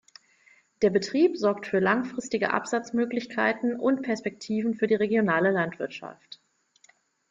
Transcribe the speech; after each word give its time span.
Der 0.81 0.89
Betrieb 0.89 1.37
sorgt 1.37 1.67
für 1.67 1.77
langfristige 1.77 2.51
Absatzmöglichkeiten 2.55 3.79
und 3.79 4.01
Perspektiven 4.01 4.73
für 4.73 4.87
die 4.87 4.95
regionale 4.95 5.51
Landwirtschaft. 5.51 6.41